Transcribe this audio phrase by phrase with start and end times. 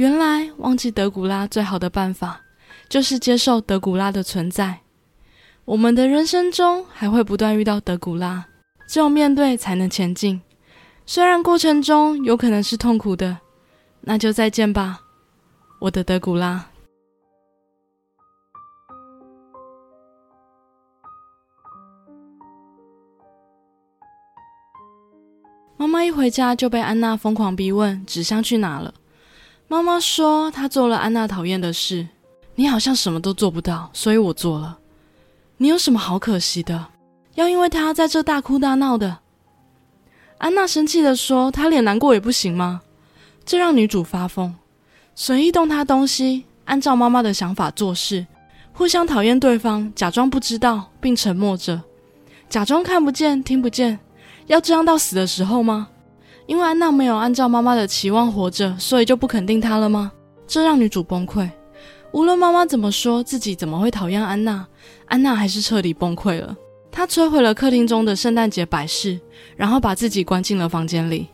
[0.00, 2.40] 原来忘记德古拉最好的办法，
[2.88, 4.80] 就是接受德古拉的存在。
[5.66, 8.46] 我们的人生中还会不断遇到德古拉，
[8.88, 10.40] 只有面对才能前进。
[11.04, 13.36] 虽然过程中有可能是痛苦的，
[14.00, 15.00] 那就再见吧，
[15.80, 16.64] 我的德古拉。
[25.76, 28.94] 妈妈一回家就被安娜疯狂逼问纸箱去哪了。
[29.70, 32.08] 妈妈说她做了安娜讨厌的事，
[32.56, 34.76] 你好像什么都做不到，所以我做了。
[35.58, 36.88] 你有什么好可惜的？
[37.36, 39.18] 要因为他在这大哭大闹的？
[40.38, 42.80] 安娜生气的说：“她脸难过也不行吗？”
[43.46, 44.52] 这让女主发疯，
[45.14, 48.26] 随意动她东西，按照妈妈的想法做事，
[48.72, 51.80] 互相讨厌对方，假装不知道并沉默着，
[52.48, 54.00] 假装看不见听不见。
[54.48, 55.89] 要这样到死的时候吗？
[56.50, 60.10] 因为安娜没有按照妈妈的期望活着，所以就不肯定她了吗？
[60.48, 61.48] 这让女主崩溃。
[62.10, 64.66] 无论妈妈怎么说，自己怎么会讨厌安娜，
[65.06, 66.56] 安娜还是彻底崩溃了。
[66.90, 69.16] 她摧毁了客厅中的圣诞节摆饰，
[69.56, 71.28] 然后把自己关进了房间里。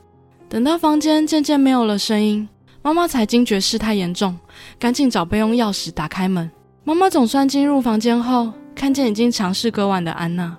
[0.50, 2.46] 等到房间渐渐没有了声音，
[2.82, 4.38] 妈妈才惊觉事态严重，
[4.78, 6.50] 赶紧找备用钥匙打开门。
[6.84, 10.54] 妈妈总算进入房间后，看见已经尝试割腕的安娜。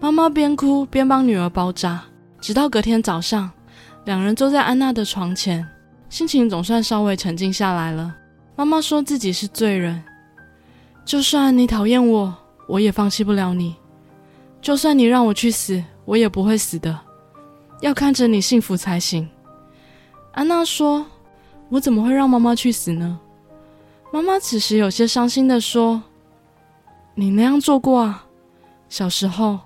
[0.00, 2.00] 妈妈边哭边帮女儿包扎，
[2.40, 3.50] 直到隔天早上，
[4.04, 5.66] 两人坐在安娜的床前，
[6.08, 8.14] 心情总算稍微沉静下来了。
[8.56, 10.02] 妈妈说自己是罪人，
[11.04, 12.34] 就算你讨厌我，
[12.66, 13.74] 我也放弃不了你；
[14.60, 16.98] 就算你让我去死，我也不会死的，
[17.80, 19.28] 要看着你幸福才行。
[20.32, 21.06] 安娜说
[21.70, 23.20] ：“我怎么会让妈妈去死呢？”
[24.12, 26.02] 妈妈此时有些伤心的说
[27.14, 28.26] ：“你那样做过啊，
[28.88, 29.60] 小时候。”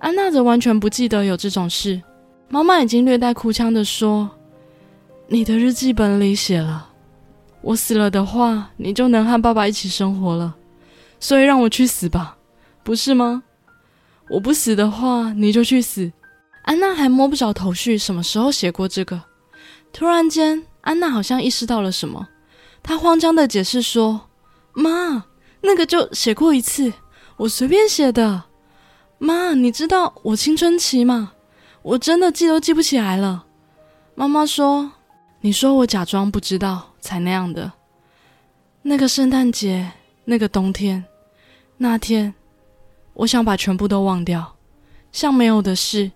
[0.00, 2.02] 安娜则完全不记得有这种事。
[2.48, 4.30] 妈妈已经略带哭腔的说
[5.28, 6.88] ：“你的日记本里写了，
[7.60, 10.54] 我死了的话，你就能和爸爸一起生活了。
[11.18, 12.36] 所以让我去死吧，
[12.84, 13.42] 不是吗？
[14.28, 16.12] 我不死的话，你就去死。”
[16.62, 19.22] 安娜还摸不着头绪，什么时候写过这个？
[19.92, 22.28] 突然间，安娜好像意识到了什么，
[22.82, 24.28] 她慌张的解释说
[24.72, 25.24] ：“妈，
[25.62, 26.92] 那个就写过一次，
[27.38, 28.44] 我随便写的。”
[29.18, 31.32] 妈，你知道我青春期吗？
[31.86, 33.46] 我真的记都记不起来了。
[34.16, 34.90] 妈妈说
[35.40, 37.70] ：“你说我假装不知道才那样的。”
[38.82, 39.92] 那个圣诞节，
[40.24, 41.04] 那个冬天，
[41.76, 42.34] 那天，
[43.14, 44.56] 我想把全部都忘掉，
[45.12, 46.10] 像没有的事，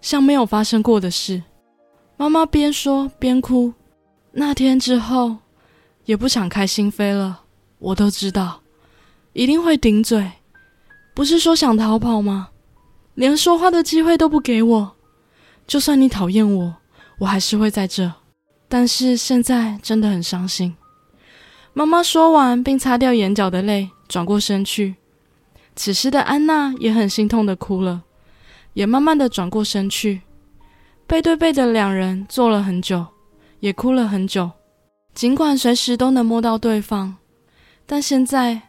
[0.00, 1.42] 像没有发生过的事。
[2.16, 3.74] 妈妈边说边哭。
[4.30, 5.38] 那天之后，
[6.04, 7.40] 也不想开心飞了。
[7.80, 8.60] 我都知道，
[9.32, 10.30] 一定会顶嘴。
[11.12, 12.50] 不是说想逃跑吗？
[13.14, 14.94] 连说话的机会都不给我。
[15.68, 16.74] 就算你讨厌我，
[17.18, 18.10] 我还是会在这。
[18.68, 20.74] 但是现在真的很伤心。
[21.74, 24.96] 妈妈说完，并擦掉眼角的泪，转过身去。
[25.76, 28.02] 此时的安娜也很心痛的哭了，
[28.72, 30.22] 也慢慢的转过身去。
[31.06, 33.06] 背对背的两人坐了很久，
[33.60, 34.50] 也哭了很久。
[35.14, 37.14] 尽管随时都能摸到对方，
[37.84, 38.60] 但现在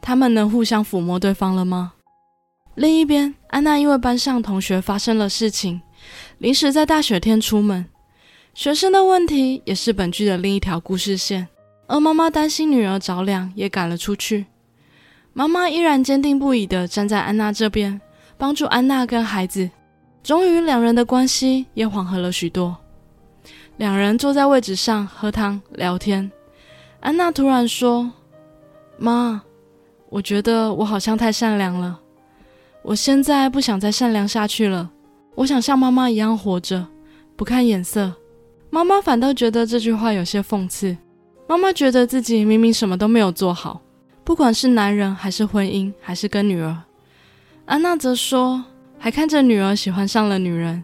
[0.00, 1.92] 他们能互相抚摸对方了吗？
[2.74, 5.80] 另一边，安娜因为班上同学发生了事情，
[6.38, 7.86] 临时在大雪天出门。
[8.54, 11.48] 学生的问题也是本剧的另一条故事线。
[11.86, 14.46] 而妈妈担心女儿着凉，也赶了出去。
[15.32, 18.00] 妈妈依然坚定不移地站在安娜这边，
[18.36, 19.70] 帮助安娜跟孩子。
[20.22, 22.76] 终于，两人的关系也缓和了许多。
[23.76, 26.30] 两人坐在位置上喝汤聊天。
[27.00, 28.10] 安娜突然说
[28.98, 29.42] ：“妈，
[30.08, 32.00] 我觉得我好像太善良了。”
[32.82, 34.90] 我现在不想再善良下去了，
[35.36, 36.84] 我想像妈妈一样活着，
[37.36, 38.12] 不看眼色。
[38.70, 40.96] 妈妈反倒觉得这句话有些讽刺。
[41.46, 43.80] 妈妈觉得自己明明什么都没有做好，
[44.24, 46.76] 不管是男人还是婚姻，还是跟女儿。
[47.66, 48.64] 安娜则说，
[48.98, 50.82] 还看着女儿喜欢上了女人。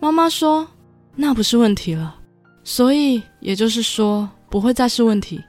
[0.00, 0.66] 妈妈说，
[1.14, 2.16] 那不是问题了，
[2.64, 5.40] 所以也就是说不会再是问题。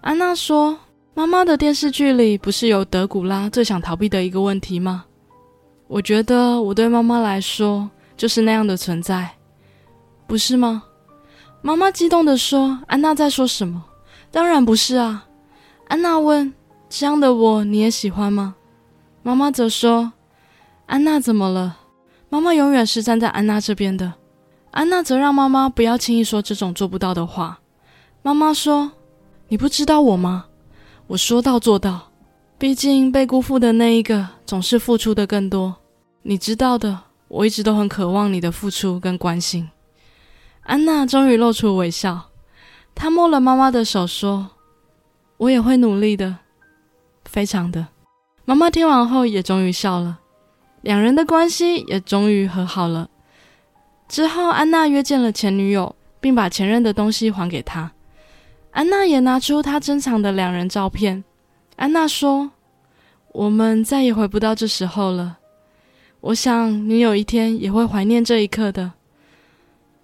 [0.00, 0.76] 安娜说。
[1.16, 5.04] 妈妈的电视剧里不是有德古拉最想逃避的一个问题吗？
[5.86, 9.30] 我觉得我对妈妈来说就是那样的存在，
[10.26, 10.82] 不是吗？
[11.62, 13.84] 妈妈激动地说：“安娜在说什么？
[14.30, 15.26] 当然不是啊！”
[15.88, 16.52] 安娜问
[16.88, 18.54] ：“这样的我你也喜欢吗？”
[19.22, 20.12] 妈妈则说
[20.86, 21.78] ：“安娜怎么了？
[22.28, 24.12] 妈妈永远是站在安娜这边的。”
[24.72, 27.60] 安娜则让妈妈不要轻易说这种做不到的话。
[28.22, 28.90] 妈妈说
[29.48, 30.46] ：“你不知道我吗？”
[31.06, 32.10] 我说到做到，
[32.64, 35.76] 毕竟被辜负的那一个总是付出的更多。
[36.22, 39.68] 你知道的，我一直都很渴望你的付出跟关心。
[40.62, 42.30] 安娜终于露出微笑，
[42.94, 44.52] 她摸了妈妈的手，说
[45.36, 46.38] ：“我也会努力的，
[47.26, 47.88] 非常的。”
[48.46, 50.20] 妈妈听完后也终于笑了，
[50.80, 53.10] 两人的关系也终于和好了。
[54.08, 57.92] 之后，安娜约见了前女友，并把前任的东西还给她。
[58.70, 61.24] 安娜也拿出她珍藏的两人照片。
[61.76, 62.52] 安娜说
[63.34, 65.38] ：“我们再也回不到这时候了。
[66.20, 68.92] 我想你有一天也会怀念这一刻的。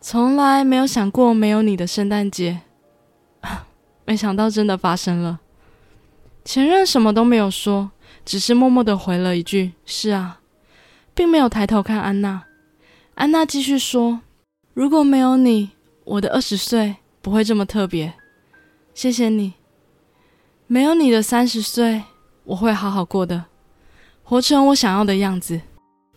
[0.01, 2.61] 从来没有想过没有你的圣诞节，
[4.05, 5.39] 没想到真的发生了。”
[6.45, 7.93] 前任什么都没有说。
[8.23, 10.41] 只是默默的回了一句：“是啊”，
[11.15, 12.45] 并没有抬头看安娜。
[13.15, 14.21] 安娜继续说
[14.75, 15.71] ：“如果没有你，
[16.05, 18.13] 我的二十岁不会这么特别。
[18.93, 19.55] 谢谢你，
[20.67, 22.03] 没有你的三十岁，
[22.51, 23.45] 我会好好过的，
[24.25, 25.61] 活成我想要的样子。”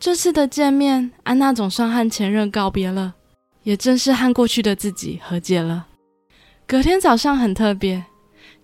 [0.01, 3.13] 这次的见面，安娜总算和前任告别了，
[3.61, 5.85] 也正是和过去的自己和解了。
[6.65, 8.03] 隔天早上很特别，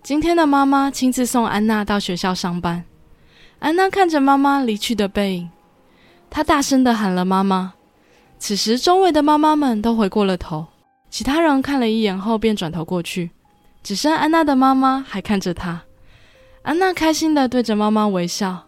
[0.02, 2.84] 今天的妈妈亲自送安娜到学校上班。
[3.60, 5.48] 安娜看着妈妈离去的背影，
[6.28, 7.74] 她大声的喊了“妈妈”。
[8.40, 10.66] 此时，周围的妈妈们都回过了头，
[11.08, 13.30] 其他人看了一眼后便转头过去，
[13.84, 15.80] 只剩安娜的妈妈还看着她。
[16.62, 18.66] 安娜开心的对着妈妈微笑，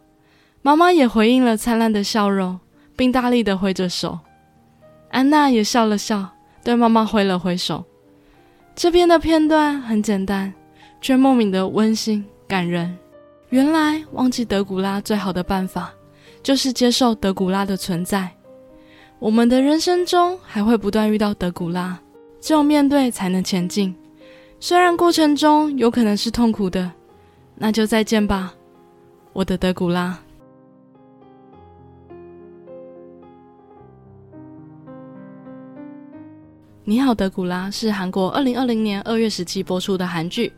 [0.62, 2.58] 妈妈也回应了灿烂的笑容，
[2.96, 4.18] 并大力的挥着手。
[5.10, 6.26] 安娜也笑了笑，
[6.64, 7.84] 对妈妈挥了挥手。
[8.74, 10.52] 这边的片段很简单，
[11.02, 12.96] 却莫名的温馨感人。
[13.50, 15.92] 原来忘记德古拉最好的办法，
[16.42, 18.30] 就是接受德古拉的存在。
[19.18, 22.00] 我们的人生中还会不断遇到德古拉，
[22.40, 23.94] 只有面对才能前进。
[24.58, 26.90] 虽然过程中有可能是痛苦的，
[27.54, 28.52] 那就再见吧，
[29.32, 30.18] 我的德古拉。
[36.84, 40.52] 你好，德古拉是韩国二零二零年二月十七播出的韩剧。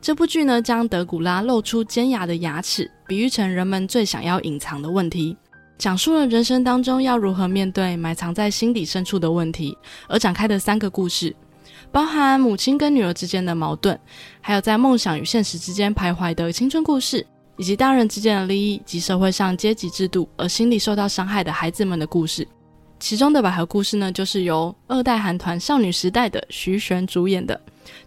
[0.00, 5.36] 这部剧呢，将德古拉露出尖牙的牙齿比喻成人们最想要隐藏的问题，
[5.78, 9.78] 讲述了人生当中要如何面对埋藏在心底深处的问题
[10.08, 11.34] 而展开的三个故事，
[11.90, 13.98] 包含母亲跟女儿之间的矛盾，
[14.40, 17.26] 还有在梦想与现实之间徘徊的青春故事，
[17.56, 22.46] 以及大人之间的利益及社会上阶级制度而心理受到伤害的孩子们的故事。
[23.00, 27.60] 其中的百合故事呢，就是由二代韩团少女时代的徐玄主演的。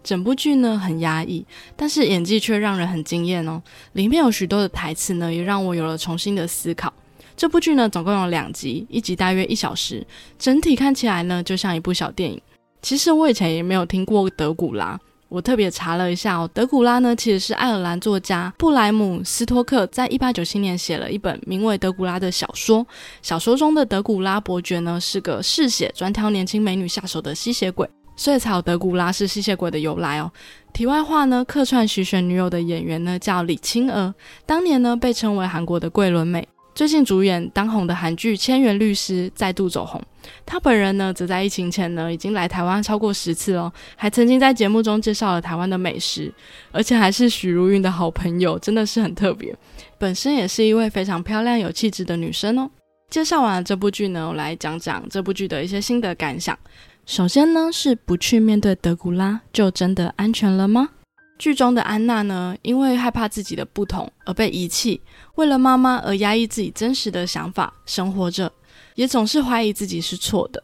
[0.04, 1.46] 整部剧呢很压抑，
[1.78, 3.62] 但是演技却让人很惊艳哦。
[3.94, 6.94] 里面有许多的台词呢，也让我有了重新的思考。
[7.38, 10.06] 这部剧呢总共有两集，一集大约一小时，
[10.38, 12.40] 整体看起来呢就像一部小电影。
[12.82, 15.00] 其实我以前也没有听过德古拉。
[15.30, 22.86] 我特别查了一下哦，德古拉呢其实是爱尔兰作家布莱姆斯托克在一八九七年写了一本名为《德古拉》的小说。
[23.22, 30.30] 小说中的德古拉伯爵呢是个嗜血、专挑年轻美女下手的吸血鬼，所以才有德古拉是吸血鬼的由来哦。
[30.74, 34.14] 题外话呢，客串徐玄女友的演员呢叫李青娥，
[34.46, 36.46] 当年呢被称为韩国的桂纶镁。
[36.76, 40.02] 最近主演当红的韩剧《千元律师》再度走红，
[40.46, 46.34] 他本人呢则在疫情前呢已经来台湾超过十次了，还曾经在节目中介绍了台湾的美食，
[46.72, 49.56] 而且还是许茹芸的好朋友，真的是很特别。
[49.98, 52.70] 本身也是一位非常漂亮有气质的女生哦。
[53.10, 56.58] 介绍完了这部剧呢，我来讲讲这部剧的一些心得感想。
[57.06, 60.90] 首先呢，是不去面对德古拉，就真的安全了吗？
[61.38, 65.02] 剧中的安娜呢，因为害怕自己的不同而被遗弃，
[65.36, 68.52] 为了妈妈而压抑自己真实的想法生活着，
[68.96, 70.64] 也总是怀疑自己是错的，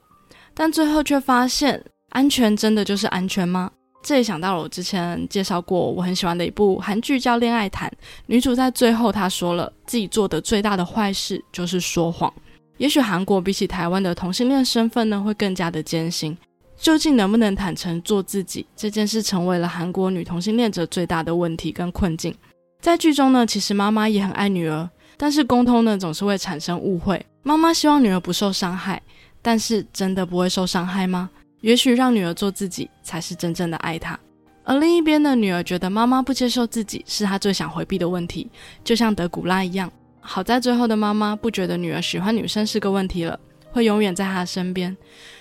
[0.54, 3.72] 但最后却发现，安全真的就是安全吗？
[4.04, 7.90] 这也想到了我之前介绍过我很喜欢的一部韩剧叫《恋爱谈》，
[8.28, 12.32] 女主在最后她说了自己做的最大的坏事就是说谎。
[12.78, 16.38] 也许韩国比起台湾的同性恋身份呢，会更加的艰辛。
[16.78, 22.34] 究竟能不能坦诚做自己这件事，成为了韩国女同性恋者最大的问题跟困境。
[22.80, 27.26] 在剧中呢，其实妈妈也很爱女儿，但是沟通呢总是会产生误会。
[27.48, 29.02] 妈妈希望女儿不受伤害，
[29.42, 31.30] 但是真的不会受伤害吗？
[31.62, 34.20] 也许让女儿做自己才是真正的爱她。
[34.66, 38.52] 而另一边的女儿觉得妈妈不接受自己是她最想回避的问题，
[38.84, 39.90] 就像德古拉一样。
[40.20, 43.40] 好在最后的妈妈不觉得女儿喜欢女生是个问题了。
[43.72, 44.96] 会永远在她的身边。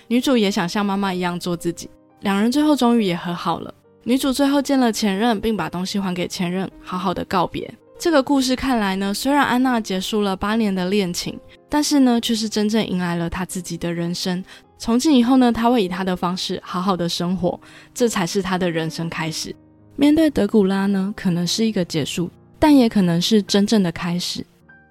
[0.07, 1.89] 女主也想像妈妈一样做自己，
[2.21, 3.73] 两人最后终于也和好了。
[4.03, 7.69] 女主最后见了前任，并把东西还给前任，好好的告别。
[7.99, 11.37] 这个故事看来呢，虽然安娜结束了八年的恋情，
[11.67, 14.43] 但是呢，却是真正迎来了她自己的人生。
[14.77, 17.59] 从今以后呢，她会以她的方式好好的生活，
[17.95, 19.55] 这才是她的人生开始。
[19.95, 24.45] 面对德古拉呢，可能是一个结束，但也可能是真正的开始。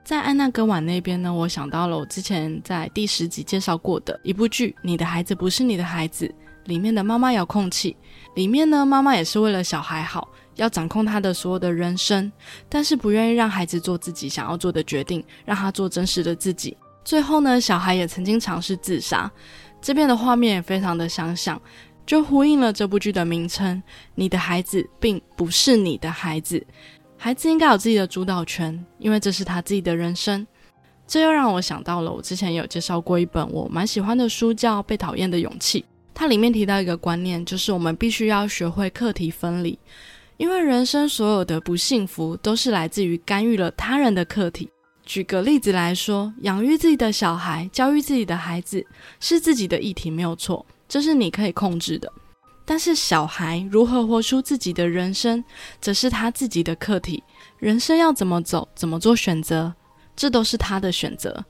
[0.05, 6.27] 在安娜歌晚那边呢，我想到了我之前在第十集介绍过的一部剧《你的孩子不是你的孩子》，
[6.65, 7.97] 里面的妈妈遥控器，
[8.35, 12.31] 里面呢，妈妈也是为了小孩好，要掌控他的所有的人生，
[12.69, 16.77] 但是不愿意让孩子做自己想要做的决定，让他做真实的自己。
[17.05, 19.31] 最后呢，小孩也曾经尝试自杀。
[19.81, 21.61] 这边的画面也非常的相像，
[22.05, 23.81] 就呼应了这部剧的名称：
[24.15, 26.67] 你的孩子并不是你的孩子，
[27.17, 30.45] 孩子应该有自己的主导权，因为这是他自己的人生。
[31.07, 35.83] 这又让我想到了我之前有介绍过一本我蛮喜欢的书，叫《被讨厌的勇气》。
[36.13, 39.79] 它里面提到一个观念，就是我们必须要学会课题分离，
[40.37, 44.69] 因为人生所有的不幸福都是来自于干预了他人的课题。
[45.05, 48.85] 举个例子来说，养育自己的小孩、教育自己的孩子
[49.21, 52.12] 是自己的议题，没有错，这是你可以控制的。
[52.64, 55.43] 但是小孩如何活出自己的人生，
[55.81, 57.23] 则是他自己的课题。
[57.59, 59.73] 人生要怎么走，怎么做选择？
[60.16, 61.45] 这都是他的选择。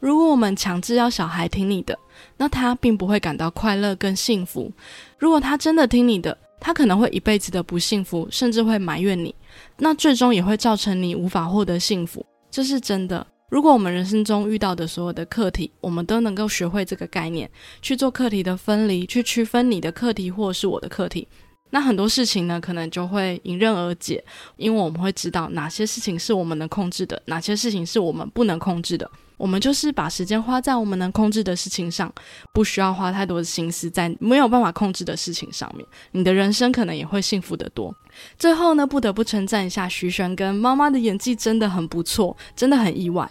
[0.00, 1.96] 如果我们强制要小孩听你的，
[2.38, 4.72] 那他并不会感到快乐跟幸福。
[5.18, 9.34] 如果他真的听你的，他可能会一辈子的不幸福，甚至会埋怨你。
[9.78, 13.26] 那最终也会造成你无法获得幸福，这是真的。
[13.50, 17.50] 如果我们人生中遇到的所有的课题，我们都能够学会这个概念，
[17.82, 21.26] 去做课题的分离，去区分你的课题或是我的课题。
[21.70, 24.24] 那很多事情呢，可能就会迎刃而解，
[24.56, 29.10] 因为我们会知道哪些事情是我们能控制的，哪些事情是我们不能控制的。
[29.42, 32.14] 我们就是把时间花在我们能控制的事情上，
[32.52, 35.84] 不需要花太多的心思在没有办法控制的事情上面。
[36.12, 37.92] 你的人生可能也会幸福得多。
[38.38, 43.28] 最后呢，不得不称赞一下徐玄跟妈妈的演技真的很不错，真的很意外。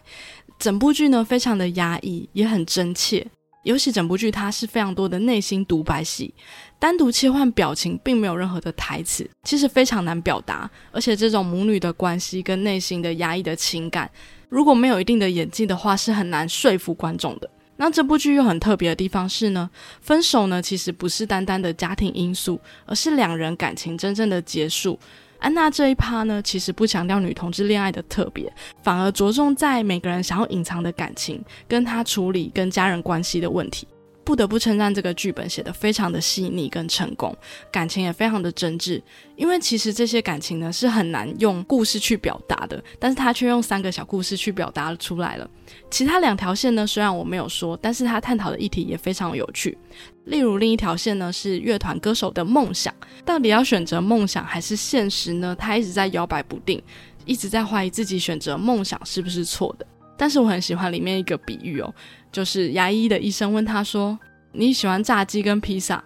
[0.59, 3.25] 整部剧呢，非常的压抑，也很真切。
[3.63, 6.33] 尤其整部剧它是非常多的内心独白戏。
[6.77, 10.69] 单独切换表情，并没有任何的台词，其实非常难表达。
[10.91, 14.11] 而且这种母女的关系跟内心的压抑的情感，
[14.51, 17.49] 如果没有一定的演技的话，是很难说服观众的。
[17.77, 19.69] 那这部剧又很特别的地方是呢，
[20.01, 24.99] 分手呢其实不是单单的家庭因素，而是两人感情真正的结束。
[25.39, 28.51] 安娜这一趴呢，其实不强调女同志恋爱的特别，
[28.83, 33.87] 反而着重在每个人想要隐藏的感情，跟他处理跟家人关系的问题。
[34.23, 37.35] 不得不称赞这个剧本写得非常的细腻跟成功，
[37.71, 39.01] 感情也非常的真挚。
[39.35, 45.49] 因为其实这些感情呢是很难用故事去表达的，但是他却用三个小故事去表达出来了。
[45.89, 49.77] 其他两条线呢，虽然我没有说，但是他探讨的议题也非常有趣。
[50.25, 52.93] 例如另一条线呢是乐团歌手的梦想，
[53.25, 55.55] 到底要选择梦想还是现实呢？
[55.57, 56.81] 他一直在摇摆不定，
[57.25, 59.85] 一直在怀疑自己选择梦想是不是错的。
[60.21, 61.91] 但是我很喜欢里面一个比喻哦。
[62.31, 64.15] 就是牙医的医生问他说
[64.53, 66.03] ：“你喜欢炸鸡跟披萨，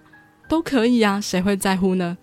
[0.47, 2.17] 都可以啊，谁会在乎呢？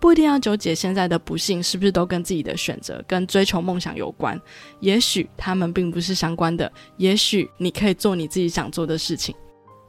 [0.00, 4.40] 不一定要纠结现在的不幸是不是都跟自己的选择、跟追求梦想有关。
[4.80, 9.36] 也许他们并不是相关的，也许你可以做你自己想做的事情。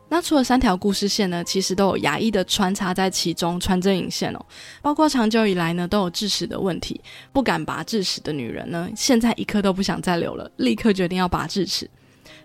[0.09, 4.45] 那除了三条故事线呢，其实都有牙医的穿插在其中，穿针引线哦。
[4.81, 6.99] 包括长久以来呢都有智齿的问题，
[7.33, 11.89] 不敢拔智齿的女人呢，现在一刻都不想再留了，立刻决定要拔智齿。”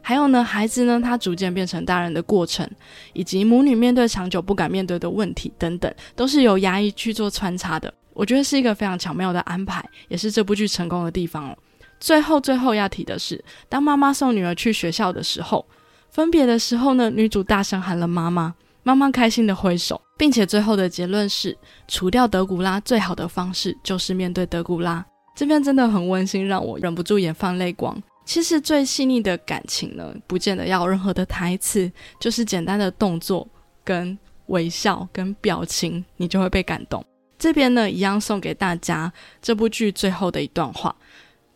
[0.05, 2.69] 还有呢，孩子呢，他逐渐变成大人的过程，
[3.13, 7.93] 以及母女面对长久不敢面对的问题等等，都是由牙医去做穿插的。
[8.13, 11.57] 我觉得是一个非常巧妙的安排，也是这部剧成功的地方哦。
[12.01, 15.65] 最后，最后要提的是，当妈妈送女儿去学校的时候，
[16.13, 18.55] 分别的时候呢，女主大声喊了“妈妈”，
[18.85, 21.57] 妈妈开心的挥手，并且最后的结论是，
[21.89, 25.03] 除掉德古拉最好的方式就是面对德古拉。
[25.35, 28.01] 这边真的很温馨，让我忍不住眼放泪光。
[28.27, 31.91] 其实最细腻的感情呢，不见得要任何的台词，
[32.21, 33.49] 就是简单的动作、
[33.83, 34.17] 跟
[34.49, 37.03] 微笑、跟表情，你就会被感动。
[37.39, 40.95] 这边呢，一样送给大家这部剧最后的一段话：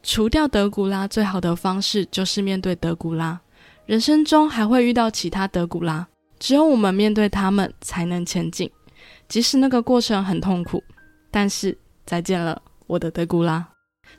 [0.02, 3.38] 除掉德古拉最好的方式，就是面对德古拉。
[3.86, 6.04] 人生中还会遇到其他德古拉，
[6.40, 8.68] 只有我们面对他们，才能前进。
[9.28, 10.82] 即使那个过程很痛苦，
[11.30, 13.64] 但是再见了，我的德古拉。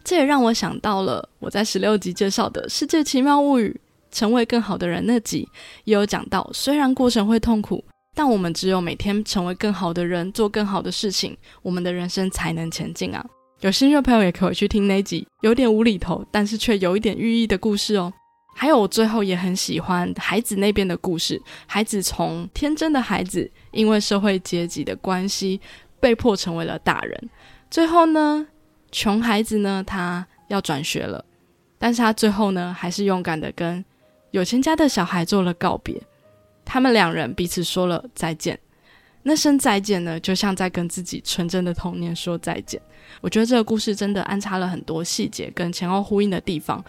[0.06, 3.70] 这也让我想到了我在十六集介绍的《世界奇妙物语》
[4.18, 5.46] 成为更好的人那集，
[5.84, 7.84] 也有讲到，虽然过程会痛苦，
[8.16, 13.26] 但我们只有每天成为更好的人，做更好的事情，我们的人生才能前进啊！
[13.60, 18.14] 有兴趣的朋友也可以去听那集，有点无厘头，但是却有一点寓意的故事哦。
[18.60, 25.62] 还有我最后也很喜欢孩子那边的故事，孩子从天真的孩子，因为社会阶级的关系，
[26.00, 27.30] 被迫成为了大人，
[27.70, 28.48] 最后呢？
[28.92, 31.24] 穷孩子呢，他要转学了，
[31.78, 33.86] 但是他最后呢，还是勇敢的跟
[34.32, 36.02] 有钱家的小孩做了告别。
[36.66, 38.58] 他们两人彼此说了再见，
[39.22, 42.82] 那声再见呢，就像在跟自己纯真的童年说再见。
[43.22, 46.84] 我觉得这个故事真的安插了很多细节跟前后呼应的地方，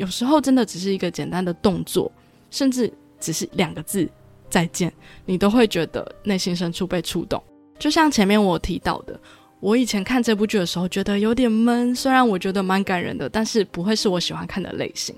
[0.00, 2.10] 有时候真的只是一个简单的动作，
[2.50, 2.90] 甚至
[3.20, 4.08] 只是两个字
[4.48, 4.90] 再见，
[5.26, 7.42] 你都会觉得内心深处被触动。
[7.78, 9.20] 就像前面我提到的。
[9.60, 11.94] 我以前看这部剧的时候，觉得有点闷。
[11.94, 15.14] 虽然我觉得蛮感人的，但是不会是我喜欢看的类型，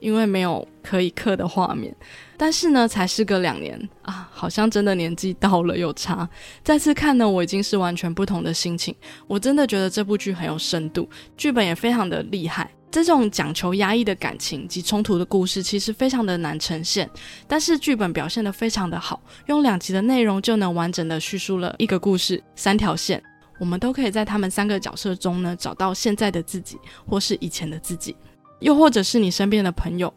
[0.00, 1.94] 因为没有可以刻的画面。
[2.38, 6.26] 但是呢，才是个两年啊，好像真的年纪到了有差。
[6.64, 8.94] 再次看呢，我已经是完全不同的心情。
[9.26, 12.70] 我真的觉得这部剧很有深度，剧本也非常的厉害。
[12.92, 17.08] 这种讲求压抑的感情及冲突的故事，其实非常的难呈现。
[17.48, 23.20] 但是剧本表现的非常的好，用两集的内容就能完整的叙述了一个故事，三条线。
[23.58, 28.14] 我们都可以在他们三个角色中呢，找到现在的自己，或是以前的自己，
[28.60, 30.12] 又或者是你身边的朋友，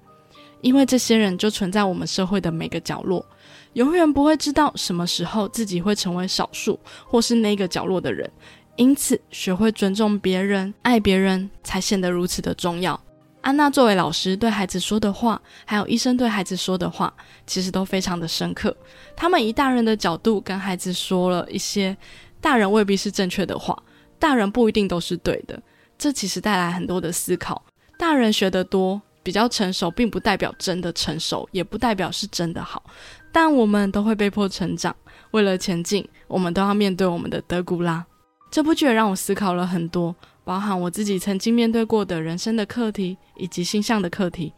[0.59, 3.25] 因为这些人就存在我们社会的每个角落，
[3.73, 6.77] 永远不会知道什么时候自己会成为少数，
[7.07, 8.29] 或是那个角落的人。
[8.77, 12.99] 因此，学会尊重别人、爱别人，才显得如此的重要。
[13.41, 17.13] 安娜作为老师对孩子说的话，还有医生对孩子说的话，
[17.45, 18.75] 其实都非常的深刻。
[19.15, 21.95] 他们以大人的角度跟孩子说了一些。
[22.41, 23.75] 大人未必是正确的话，
[24.19, 25.59] 大人不一定都是对的，
[25.97, 27.63] 这其实带来很多的思考。
[27.97, 32.83] 大人学得多，比较成熟，并不代表真的成熟，也不代表是真的好。
[33.31, 34.95] 但我们都会被迫成长，
[35.31, 38.05] 为了前进，我们都要面对我们的德古拉。
[38.51, 44.53] 这部剧也让我思考了很多，包含我自己曾经面对过的人生的课题，以及星象的课题。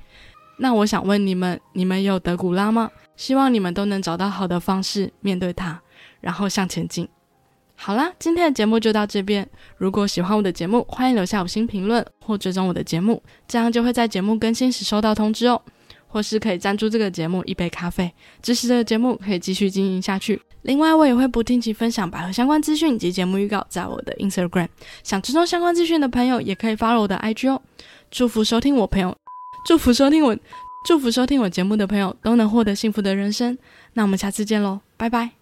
[0.59, 2.89] 那我想问你们，你们有德古拉吗？
[3.15, 5.79] 希望你们都能找到好的方式面对它，
[6.21, 7.07] 然后向前进。
[7.75, 9.47] 好啦，今天的节目就到这边。
[9.77, 15.61] 如果喜欢我的节目，欢迎留下五星评论或追踪我的节目，这样就会在节目更新时收到通知哦。
[16.07, 18.11] 或是可以赞助这个节目一杯咖啡，
[18.41, 20.41] 支持这个节目可以继续经营下去。
[20.63, 24.67] 另外，我也会不定期分享百合相关资讯及节目预告在我的 Instagram。
[25.03, 27.61] 想追踪相关资讯的朋友，也可以 follow 我的 IG 哦。
[28.11, 29.15] 祝福收听我朋友，
[29.65, 30.35] 祝福收听我，
[30.85, 33.57] 祝福收听我节目的朋友都能获得幸福的人生。
[33.93, 35.36] 那我们下次见喽，拜拜。